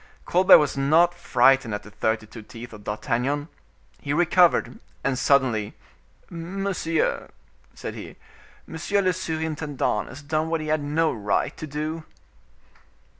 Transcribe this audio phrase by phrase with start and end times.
[0.25, 3.49] Colbert was not frightened at the thirty two teeth of D'Artagnan.
[4.01, 7.29] He recovered, and suddenly,—"Monsieur,"
[7.75, 8.15] said he,
[8.65, 12.03] "monsieur le surintendant has done what he had no right to do."